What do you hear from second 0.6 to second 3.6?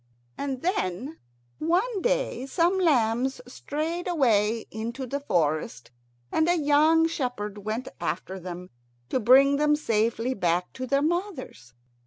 then one day some lambs